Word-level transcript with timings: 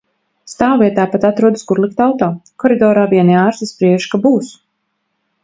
Stāvvietā 0.51 1.03
pat 1.11 1.27
atrodas, 1.29 1.65
kur 1.71 1.81
likt 1.83 2.01
auto. 2.07 2.31
Koridorā 2.65 3.05
vieni 3.13 3.37
ārsti 3.43 3.71
spriež, 3.75 4.09
ka 4.15 4.23
būs! 4.27 4.53